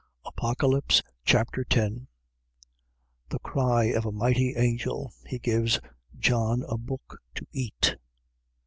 Apocalypse 0.25 1.03
Chapter 1.25 1.63
10 1.63 2.07
The 3.29 3.37
cry 3.37 3.83
of 3.91 4.03
a 4.03 4.11
mighty 4.11 4.55
angel. 4.57 5.13
He 5.27 5.37
gives 5.37 5.79
John 6.17 6.63
a 6.67 6.75
book 6.79 7.19
to 7.35 7.45
eat. 7.51 7.97